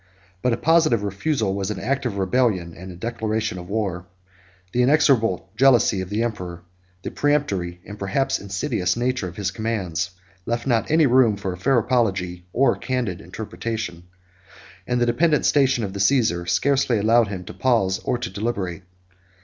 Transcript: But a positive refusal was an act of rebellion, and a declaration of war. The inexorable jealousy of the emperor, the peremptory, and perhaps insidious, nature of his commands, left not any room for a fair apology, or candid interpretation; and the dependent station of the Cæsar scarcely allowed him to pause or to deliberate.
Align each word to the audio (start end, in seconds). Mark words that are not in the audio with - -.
But 0.41 0.51
a 0.51 0.57
positive 0.57 1.03
refusal 1.03 1.53
was 1.53 1.69
an 1.69 1.79
act 1.79 2.07
of 2.07 2.17
rebellion, 2.17 2.73
and 2.75 2.91
a 2.91 2.95
declaration 2.95 3.59
of 3.59 3.69
war. 3.69 4.07
The 4.71 4.81
inexorable 4.81 5.51
jealousy 5.55 6.01
of 6.01 6.09
the 6.09 6.23
emperor, 6.23 6.63
the 7.03 7.11
peremptory, 7.11 7.79
and 7.85 7.99
perhaps 7.99 8.39
insidious, 8.39 8.97
nature 8.97 9.27
of 9.27 9.35
his 9.35 9.51
commands, 9.51 10.09
left 10.47 10.65
not 10.65 10.89
any 10.89 11.05
room 11.05 11.37
for 11.37 11.53
a 11.53 11.57
fair 11.57 11.77
apology, 11.77 12.47
or 12.51 12.75
candid 12.77 13.21
interpretation; 13.21 14.05
and 14.87 14.99
the 14.99 15.05
dependent 15.05 15.45
station 15.45 15.83
of 15.83 15.93
the 15.93 15.99
Cæsar 15.99 16.49
scarcely 16.49 16.97
allowed 16.97 17.27
him 17.27 17.43
to 17.43 17.53
pause 17.53 17.99
or 17.99 18.17
to 18.17 18.29
deliberate. 18.31 18.81